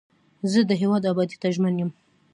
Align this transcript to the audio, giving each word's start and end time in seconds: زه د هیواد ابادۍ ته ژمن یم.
زه 0.51 0.59
د 0.69 0.71
هیواد 0.81 1.03
ابادۍ 1.11 1.37
ته 1.41 1.47
ژمن 1.55 1.75
یم. 1.81 1.91